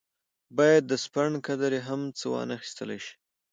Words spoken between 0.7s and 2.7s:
د سپڼ قدرې هم څه وانه